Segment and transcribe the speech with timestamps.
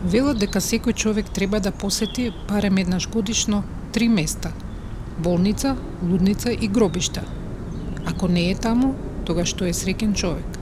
[0.00, 4.52] Велат дека секој човек треба да посети барем еднаш годишно три места–
[5.18, 7.20] болница, лудница и гробишта.
[8.06, 8.94] Ако не е таму,
[9.26, 10.56] тогаш што е среќен човек.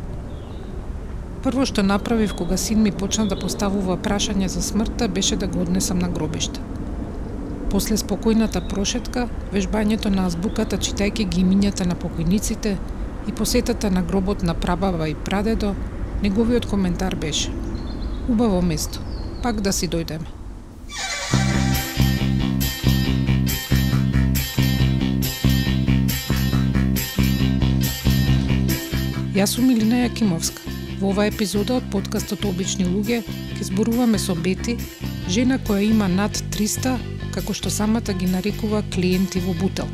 [1.45, 5.63] Прво што направив кога син ми почна да поставува прашање за смртта беше да го
[5.63, 6.61] однесам на гробишта.
[7.71, 12.77] После спокојната прошетка, вежбањето на азбуката читајќи ги имињата на покојниците
[13.29, 15.77] и посетата на гробот на прабаба и прадедо,
[16.23, 17.55] неговиот коментар беше
[18.29, 19.08] Убаво место
[19.43, 20.27] пак да си дојдеме.
[29.39, 30.65] Јас сум Илина Јакимовска.
[30.99, 33.21] Во оваа епизода од подкастот Обични луѓе
[33.55, 34.75] ќе зборуваме со Бети,
[35.31, 36.97] жена која има над 300,
[37.37, 39.87] како што самата ги нарекува клиенти во бутел.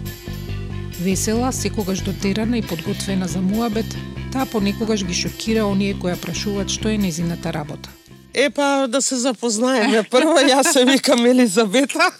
[1.04, 3.98] Весела, секогаш дотерана и подготвена за муабет,
[4.32, 7.92] таа понекогаш ги шокира оние која прашуваат што е незината работа.
[8.34, 10.02] Епа, да се запознаеме.
[10.10, 12.10] Прво, јас се викам Елизабета.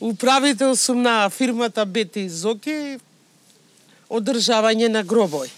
[0.00, 2.98] Управител сум на фирмата Бети Зоки,
[4.12, 5.48] одржавање на гробој.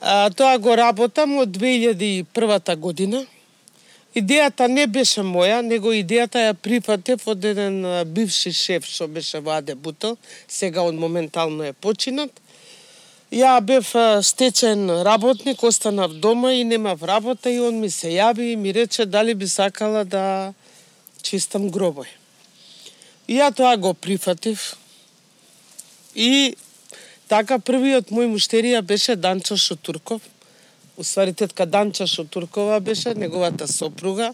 [0.00, 3.24] А, тоа го работам од 2001 година.
[4.14, 7.80] Идејата не беше моја, него идејата ја прифатев од еден
[8.12, 12.43] бивши шеф што беше во Аде Бутел, сега он моментално е починат.
[13.34, 13.88] Ја бев
[14.22, 19.06] стечен работник, останав дома и немав работа и он ми се јави и ми рече
[19.06, 20.54] дали би сакала да
[21.22, 22.06] чистам гробој.
[23.26, 24.76] И ја тоа го прифатив.
[26.14, 26.54] И
[27.26, 30.22] така првиот мој муштерија беше Данчо Шутурков.
[30.96, 34.30] Уствари тетка Данча Шутуркова беше неговата сопруга.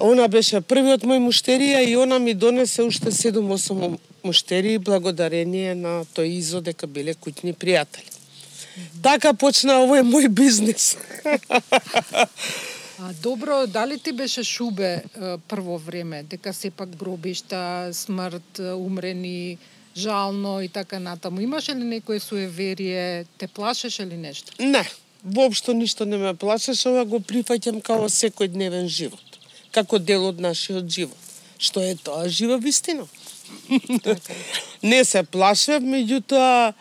[0.00, 6.38] Она беше првиот мој муштерија и она ми донесе уште 7-8 муштери благодарение на тој
[6.38, 8.08] изо дека биле куќни пријатели.
[9.02, 10.96] Така почна овој мој бизнес.
[13.00, 15.02] А, добро, дали ти беше шубе
[15.48, 19.58] прво време, дека сепак гробишта, смрт, умрени,
[19.96, 21.40] жално и така натаму.
[21.40, 24.52] Имаше ли некое суеверие, те плашеше ли нешто?
[24.60, 24.84] Не,
[25.24, 29.29] воопшто ништо не ме плашеше, ова го прифаќам као секој дневен живот,
[29.72, 31.18] како дел од нашиот живот.
[31.58, 33.06] Што е тоа жива вистина.
[34.82, 36.72] не се плашев, меѓутоа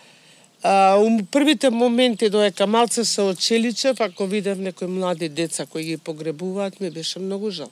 [0.64, 5.98] а, у првите моменти доека малце се очеличев, ако видев некои млади деца кои ги
[5.98, 7.72] погребуваат, ми беше многу жал.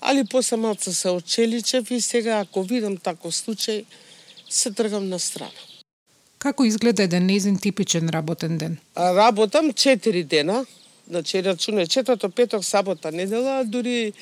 [0.00, 3.84] Али после малце се очеличев и сега ако видам таков случај,
[4.50, 5.50] се тргам на страна.
[6.38, 8.78] Како изгледа еден незин типичен работен ден?
[8.94, 10.64] А, работам 4 дена,
[11.10, 14.12] значи рачуне четврто, петок, сабота, недела, дури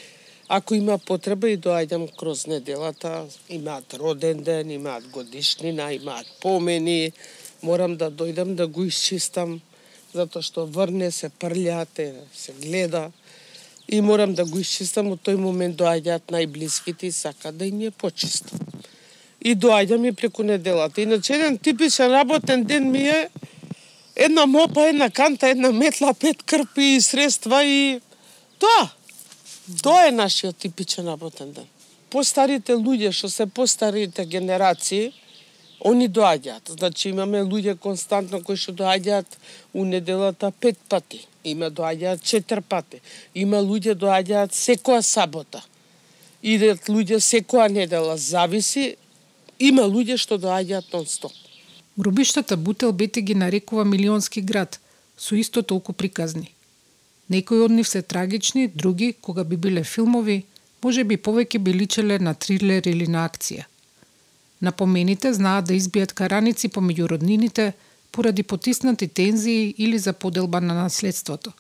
[0.49, 7.13] Ако има потреба и доаѓам кроз неделата, имаат роден ден, имаат годишнина, имаат помени,
[7.63, 9.61] морам да дојдам да го исчистам,
[10.17, 13.11] затоа што врне се прљате, се гледа
[13.89, 17.91] и морам да го исчистам, од тој момент доаѓаат најблиските и сака да им е
[17.91, 18.57] почистам.
[19.45, 21.03] И доаѓам и преку неделата.
[21.05, 23.29] Иначе еден типичен работен ден ми е
[24.19, 28.01] една мопа, една канта, една метла, пет крпи и средства и
[28.59, 28.91] тоа.
[29.83, 31.67] Тоа е нашиот типичен работен ден.
[32.11, 35.13] Постарите луѓе, што се постарите генерации,
[35.85, 36.73] они доаѓаат.
[36.75, 39.39] Значи имаме луѓе константно кои што доаѓаат
[39.75, 41.27] у неделата пет пати.
[41.45, 43.01] Има доаѓаат четири пати.
[43.35, 45.63] Има луѓе доаѓаат секоја сабота.
[46.43, 48.97] Идат луѓе секоја недела, зависи.
[49.59, 51.33] Има луѓе што доаѓаат нон-стоп.
[51.99, 54.81] Гробиштата Бутел Бете ги нарекува милионски град,
[55.19, 56.55] со исто толку приказни.
[57.31, 60.45] Некои од нив се трагични, други, кога би биле филмови,
[60.85, 63.67] може би повеќе би личеле на трилер или на акција.
[64.63, 67.73] Напомените знаат да избијат караници помеѓу роднините
[68.13, 71.53] поради потиснати тензии или за поделба на наследството.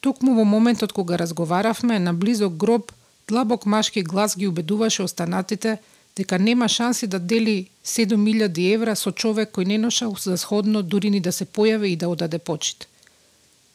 [0.00, 2.92] Токму во моментот кога разговаравме, на близок гроб,
[3.28, 5.78] длабок машки глас ги убедуваше останатите
[6.16, 11.10] дека нема шанси да дели 7000 евра со човек кој не ноша за сходно дури
[11.10, 12.90] ни да се појави и да одаде почит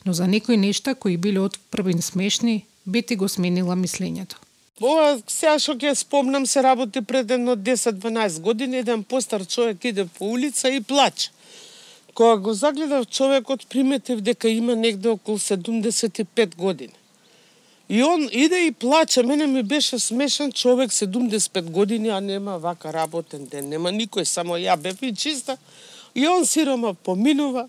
[0.05, 4.37] но за некои нешта кои биле од првин смешни, Бети го сменила мислењето.
[4.77, 10.05] Ова сега што ќе спомнам се работи пред едно 10-12 години, еден постар човек иде
[10.05, 11.31] по улица и плаче.
[12.13, 16.93] Кога го загледав човекот, приметив дека има негде околу 75 години.
[17.89, 19.23] И он иде и плаче.
[19.23, 23.69] Мене ми беше смешен човек 75 години, а нема вака работен ден.
[23.69, 25.57] Нема никој, само ја бев и чиста.
[26.15, 27.67] И он сирома поминува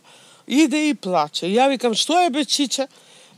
[0.48, 1.46] иде и плаче.
[1.46, 2.88] Ја викам, што е бе чиче?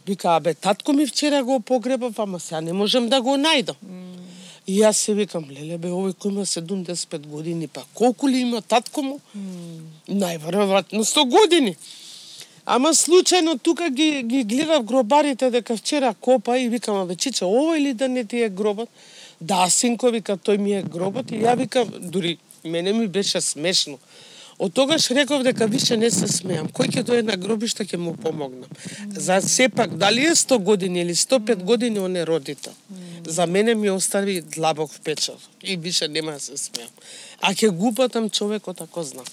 [0.06, 3.76] Вика, абе, татко ми вчера го погребав, ама сега не можем да го најдам.
[3.84, 4.18] Mm.
[4.66, 8.62] И јас се викам, леле бе, овој кој има 75 години, па колку ли има
[8.62, 9.20] татко му?
[9.36, 9.82] Mm.
[10.08, 11.76] Најверојатно 100 години.
[12.68, 17.78] Ама случајно тука ги, ги гледав гробарите дека вчера копа и викам, абе чиче, овој
[17.80, 18.90] или да не ти е гробот?
[19.40, 23.96] Да, синко, вика, тој ми е гробот и ја викам, дури мене ми беше смешно.
[24.58, 26.68] Од тогаш реков дека више не се смеам.
[26.68, 28.68] Кој ќе дое на гробишта ќе му помогнам.
[29.16, 32.72] За сепак, дали е 100 години или 105 години он е родител.
[33.26, 36.90] За мене ми остави длабок впечат и више нема да се смеам.
[37.40, 39.24] А ќе гупатам човекот ако знам.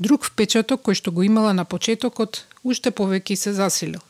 [0.00, 4.00] Друг впечаток кој што го имала на почетокот, уште повеќе се засилил.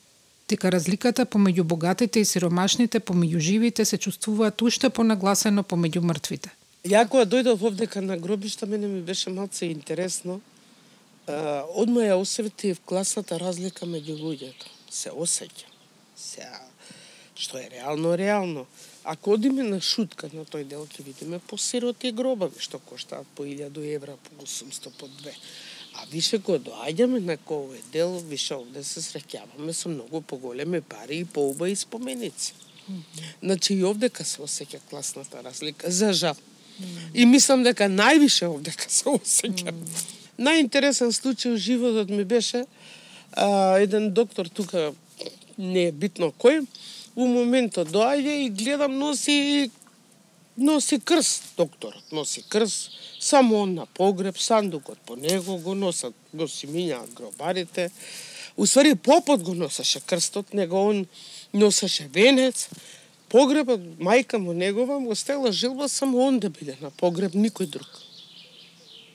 [0.48, 6.50] Дека разликата помеѓу богатите и сиромашните, помеѓу живите се чувствуваат уште понагласено помеѓу мртвите.
[6.84, 10.40] Ја кога дојдов овдека на гробишта, мене ми беше малце интересно
[11.74, 14.66] одма ја осветив класната разлика меѓу луѓето.
[14.90, 15.66] Се осеќа.
[16.16, 16.46] Се,
[17.34, 18.66] што е реално, реално.
[19.04, 23.44] Ако одиме на шутка на тој дел, ќе видиме по сироти гробови, што коштаат по
[23.44, 25.32] 1000 евра, по 800, по 2.
[25.94, 31.18] А више го доаѓаме на кој дел, више овде се среќаваме со многу поголеми пари
[31.18, 32.54] и поубави споменици.
[32.88, 33.22] Mm -hmm.
[33.42, 36.34] Значи и овдека се осеќа класната разлика, за жал.
[36.34, 37.10] Mm -hmm.
[37.14, 39.72] И мислам дека највише овдека се осеќа.
[39.72, 42.64] Mm -hmm Најинтересен случај во животот ми беше
[43.32, 44.92] а, еден доктор тука
[45.58, 46.64] не е битно кој,
[47.14, 49.70] у моментот доаѓа и гледам носи
[50.56, 52.90] носи крст, докторот носи крст.
[53.20, 57.90] само он на погреб, сандукот по него го носат, го си минјаат гробарите.
[58.56, 61.06] Уствари попот го носеше крстот, него он
[61.54, 62.68] носеше венец,
[63.28, 67.88] погребот, мајка му негова, му стела жилба само он да биде на погреб, никој друг.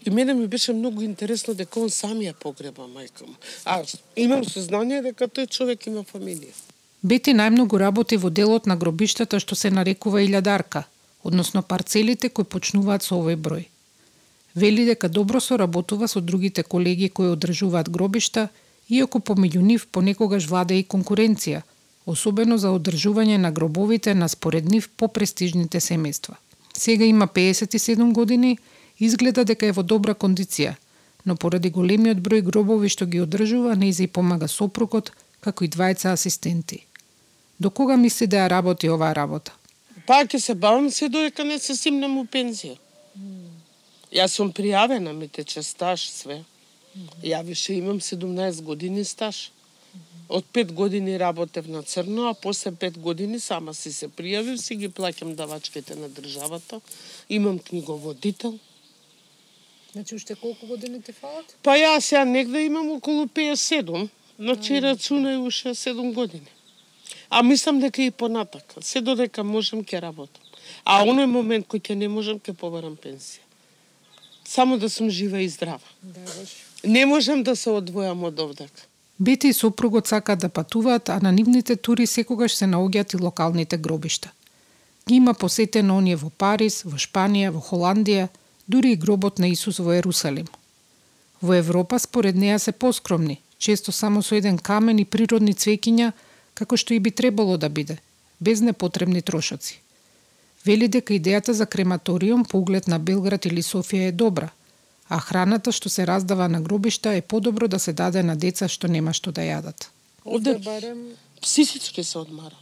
[0.05, 3.35] И мене ми беше многу интересно дека он сам ја погреба мајка му.
[3.65, 3.83] А
[4.15, 6.55] имам сознание дека тој човек има фамилија.
[7.03, 10.87] Бети најмногу работи во делот на гробиштата што се нарекува илјадарка,
[11.27, 13.65] односно парцелите кои почнуваат со овој број.
[14.56, 18.47] Вели дека добро соработува со другите колеги кои одржуваат гробишта,
[18.89, 21.62] иако помеѓу нив понекогаш влада и конкуренција,
[22.06, 26.35] особено за одржување на гробовите на според нив попрестижните семејства.
[26.74, 28.57] Сега има 57 години
[29.00, 30.73] Изгледа дека е во добра кондиција,
[31.25, 36.13] но поради големиот број гробови што ги одржува, не и помага сопругот, како и двајца
[36.13, 36.85] асистенти.
[37.59, 39.53] До кога мисли да ја работи оваа работа?
[40.07, 42.77] Па ќе се бавам се додека не се симнам у пензија.
[44.15, 46.44] Јас сум пријавена, ми тече стаж све.
[47.24, 49.51] Ја више имам 17 години стаж.
[50.30, 54.75] Од 5 години работев на црно, а после 5 години сама си се пријавив, си
[54.75, 56.81] ги плаќам давачките на државата.
[57.30, 58.59] Имам книговодител.
[59.92, 61.56] Значи, уште колку години ти фалат?
[61.63, 64.09] Па ја сега негде имам околу 57.
[64.39, 66.56] Значи, рацунај уште 7 години.
[67.30, 68.81] А мислам дека и понатака.
[68.81, 70.44] Се додека можам ќе работам.
[70.83, 73.44] А оној момент кој ќе не можам ќе побарам пенсија.
[74.48, 75.83] Само да сум жива и здрава.
[76.01, 76.21] Да.
[76.83, 78.88] Не можам да се одвојам од овдека.
[79.19, 83.78] Бите и сопругот сакаат да патуваат, а на нивните тури секогаш се наоѓаат и локалните
[83.78, 84.31] гробишта.
[85.07, 88.28] Ги има посетено оние во Париз, во Шпанија, во Холандија,
[88.68, 90.47] дури и гробот на Исус во Ерусалим.
[91.42, 96.11] Во Европа според неа се поскромни, често само со еден камен и природни цвекиња,
[96.57, 97.99] како што и би требало да биде,
[98.40, 99.80] без непотребни трошоци.
[100.66, 104.49] Вели дека идејата за крематориум по углед на Белград или Софија е добра,
[105.07, 108.90] а храната што се раздава на гробишта е подобро да се даде на деца што
[108.92, 109.90] нема што да јадат.
[110.26, 112.57] Овде барем психички се одмара.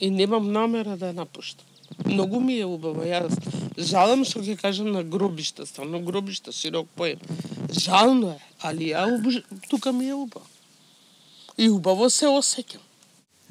[0.00, 1.66] И немам намера да ја напуштам.
[2.04, 3.06] Многу ми е убаво.
[3.06, 3.38] Јас
[3.78, 7.20] жалам што ќе кажам на гробишта, стварно гробишта, широк поем.
[7.72, 9.44] Жално е, али ја убж...
[9.70, 10.46] тука ми е убаво.
[11.56, 12.82] И убаво се осеќам.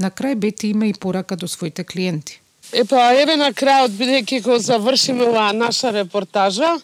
[0.01, 2.41] На крај Бети има и порака до своите клиенти.
[2.73, 6.77] Епа, еве на крајот, бидејќи го завршиме оваа наша репортажа,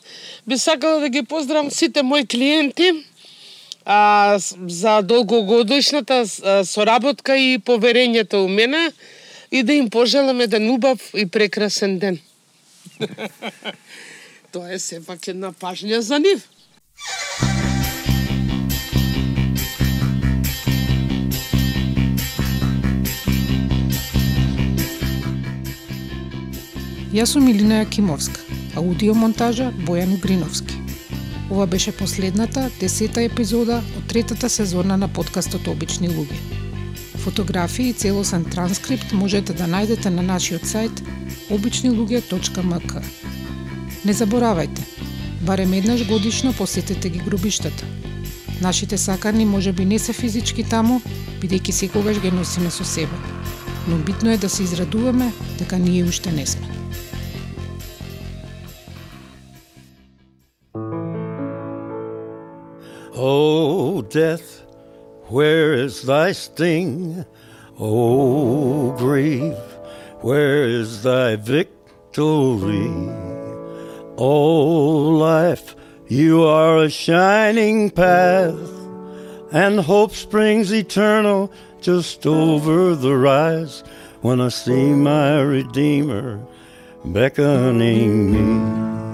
[0.46, 2.92] би сакала да ги поздравам сите мои клиенти
[3.86, 6.26] а, за долгогодишната
[6.66, 8.92] соработка и поверењето у мене
[9.52, 12.20] и да им пожелам еден убав и прекрасен ден.
[14.52, 16.44] Тоа е сепак една пажња за нив.
[27.18, 28.44] Јас сум Илина Јакимовска,
[28.78, 30.76] аудиомонтажа Бојан Гриновски.
[31.50, 36.38] Ова беше последната, десета епизода од третата сезона на подкастот Обични луѓе.
[37.24, 41.02] Фотографии и целосен транскрипт можете да најдете на нашиот сајт
[41.50, 43.02] обичнилуѓе.мк.
[44.06, 44.86] Не заборавајте,
[45.42, 47.86] барем еднаш годишно посетете ги гробиштата.
[48.62, 51.02] Нашите сакани може би не се физички таму,
[51.42, 53.18] бидејќи секогаш ги носиме со себе.
[53.88, 56.77] Но битно е да се израдуваме дека ние уште не сме.
[63.20, 64.64] Oh, death
[65.28, 67.26] where is thy sting?
[67.80, 69.58] Oh, o grave,
[70.22, 72.94] where is thy victory?
[74.20, 75.76] O life,
[76.08, 78.56] you are a shining path,
[79.52, 83.84] and hope springs eternal just over the rise
[84.22, 86.40] when I see my Redeemer
[87.04, 89.07] beckoning me.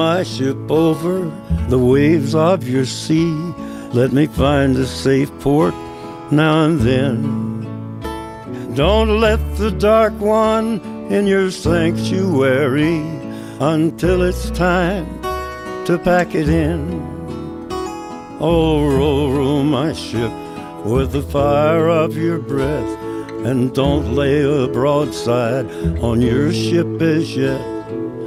[0.00, 1.30] My ship over
[1.68, 3.34] the waves of your sea.
[3.92, 5.74] Let me find a safe port
[6.30, 7.14] now and then.
[8.74, 10.80] Don't let the dark one
[11.10, 13.00] in your sanctuary
[13.60, 15.06] until it's time
[15.84, 16.80] to pack it in.
[18.40, 20.32] Oh, roll, roll my ship
[20.82, 22.92] with the fire of your breath,
[23.44, 25.66] and don't lay a broadside
[26.00, 27.79] on your ship as yet.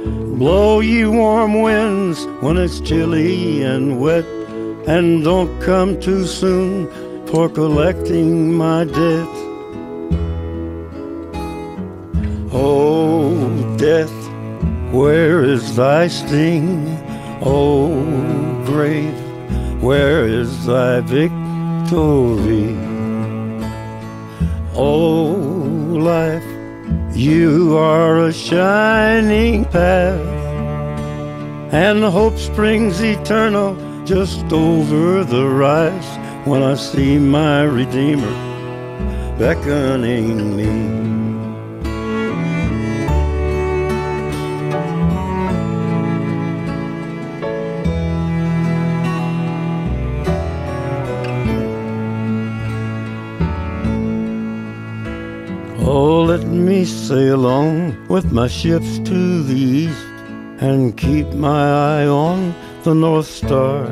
[0.04, 4.26] Blow ye warm winds when it's chilly and wet,
[4.86, 6.88] and don't come too soon
[7.26, 9.34] for collecting my debt.
[12.52, 14.12] Oh, death,
[14.92, 16.86] where is thy sting?
[17.42, 17.88] Oh,
[18.66, 19.18] grave,
[19.82, 22.76] where is thy victory?
[24.76, 25.34] Oh,
[25.92, 26.44] life,
[27.16, 30.20] you are a shining path,
[31.72, 38.54] and hope springs eternal just over the rise when I see my Redeemer
[39.38, 41.33] beckoning me.
[56.34, 60.06] Let me sail on with my ships to the east
[60.58, 61.62] and keep my
[61.94, 63.86] eye on the North Star.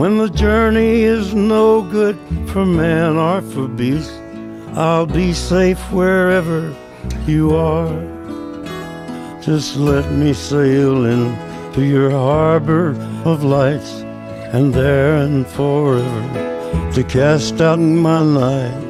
[0.00, 2.16] When the journey is no good
[2.50, 4.12] for man or for beast,
[4.74, 6.72] I'll be safe wherever
[7.26, 7.98] you are.
[9.42, 12.90] Just let me sail into your harbor
[13.24, 13.92] of lights,
[14.54, 18.85] and there and forever to cast out my light.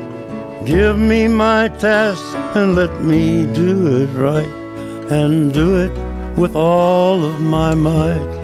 [0.67, 2.25] Give me my task
[2.57, 4.53] and let me do it right
[5.13, 5.93] and do it
[6.37, 8.35] with all of my might.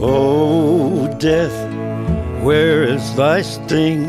[0.00, 1.52] Oh, death,
[2.42, 4.06] where is thy sting?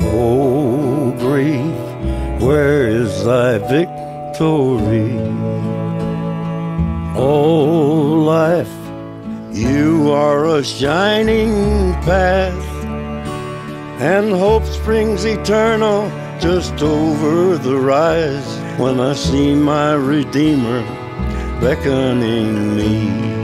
[0.00, 5.18] Oh, grief, where is thy victory?
[7.14, 8.74] Oh, life,
[9.52, 12.71] you are a shining path
[14.02, 20.82] and hope springs eternal just over the rise when I see my Redeemer
[21.60, 23.41] beckoning me.